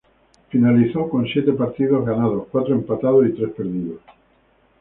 Finalizó 0.49 1.07
con 1.07 1.27
siete 1.27 1.51
partidos 1.53 2.03
ganados, 2.03 2.47
cuatro 2.51 2.73
empatados 2.73 3.27
y 3.27 3.33
tres 3.33 3.51
perdidos. 3.51 4.01